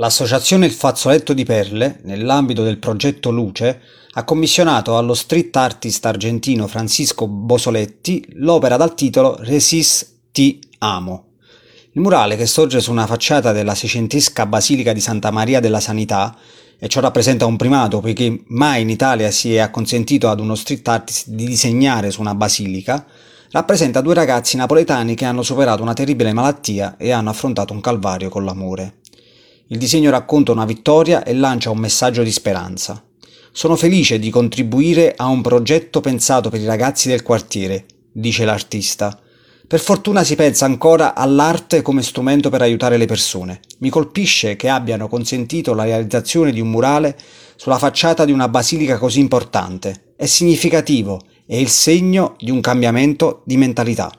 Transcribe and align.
L'associazione 0.00 0.66
Il 0.66 0.72
Fazzoletto 0.72 1.32
di 1.32 1.42
Perle, 1.42 1.98
nell'ambito 2.04 2.62
del 2.62 2.78
progetto 2.78 3.32
Luce, 3.32 3.80
ha 4.12 4.22
commissionato 4.22 4.96
allo 4.96 5.12
street 5.12 5.56
artist 5.56 6.06
argentino 6.06 6.68
Francisco 6.68 7.26
Bosoletti 7.26 8.24
l'opera 8.34 8.76
dal 8.76 8.94
titolo 8.94 9.36
Resis 9.40 10.20
ti 10.30 10.60
amo. 10.78 11.30
Il 11.90 12.00
murale, 12.00 12.36
che 12.36 12.46
sorge 12.46 12.78
su 12.78 12.92
una 12.92 13.06
facciata 13.06 13.50
della 13.50 13.74
seicentesca 13.74 14.46
Basilica 14.46 14.92
di 14.92 15.00
Santa 15.00 15.32
Maria 15.32 15.58
della 15.58 15.80
Sanità, 15.80 16.36
e 16.78 16.86
ciò 16.86 17.00
rappresenta 17.00 17.44
un 17.46 17.56
primato 17.56 17.98
poiché 17.98 18.44
mai 18.50 18.82
in 18.82 18.90
Italia 18.90 19.32
si 19.32 19.56
è 19.56 19.58
acconsentito 19.58 20.28
ad 20.28 20.38
uno 20.38 20.54
street 20.54 20.86
artist 20.86 21.30
di 21.30 21.44
disegnare 21.44 22.12
su 22.12 22.20
una 22.20 22.36
basilica, 22.36 23.04
rappresenta 23.50 24.00
due 24.00 24.14
ragazzi 24.14 24.56
napoletani 24.56 25.16
che 25.16 25.24
hanno 25.24 25.42
superato 25.42 25.82
una 25.82 25.94
terribile 25.94 26.32
malattia 26.32 26.96
e 26.96 27.10
hanno 27.10 27.30
affrontato 27.30 27.72
un 27.72 27.80
calvario 27.80 28.28
con 28.28 28.44
l'amore. 28.44 28.97
Il 29.70 29.76
disegno 29.76 30.10
racconta 30.10 30.50
una 30.52 30.64
vittoria 30.64 31.22
e 31.22 31.34
lancia 31.34 31.68
un 31.68 31.76
messaggio 31.76 32.22
di 32.22 32.32
speranza. 32.32 33.04
Sono 33.52 33.76
felice 33.76 34.18
di 34.18 34.30
contribuire 34.30 35.12
a 35.14 35.26
un 35.26 35.42
progetto 35.42 36.00
pensato 36.00 36.48
per 36.48 36.58
i 36.58 36.64
ragazzi 36.64 37.08
del 37.08 37.22
quartiere, 37.22 37.84
dice 38.10 38.46
l'artista. 38.46 39.20
Per 39.66 39.78
fortuna 39.78 40.24
si 40.24 40.36
pensa 40.36 40.64
ancora 40.64 41.14
all'arte 41.14 41.82
come 41.82 42.02
strumento 42.02 42.48
per 42.48 42.62
aiutare 42.62 42.96
le 42.96 43.04
persone. 43.04 43.60
Mi 43.80 43.90
colpisce 43.90 44.56
che 44.56 44.70
abbiano 44.70 45.06
consentito 45.06 45.74
la 45.74 45.84
realizzazione 45.84 46.50
di 46.50 46.62
un 46.62 46.70
murale 46.70 47.18
sulla 47.56 47.76
facciata 47.76 48.24
di 48.24 48.32
una 48.32 48.48
basilica 48.48 48.96
così 48.96 49.20
importante. 49.20 50.14
È 50.16 50.24
significativo, 50.24 51.20
è 51.46 51.56
il 51.56 51.68
segno 51.68 52.36
di 52.38 52.50
un 52.50 52.62
cambiamento 52.62 53.42
di 53.44 53.58
mentalità. 53.58 54.10